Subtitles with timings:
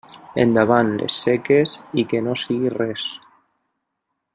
[0.43, 3.07] Endavant les seques i que no sigui res.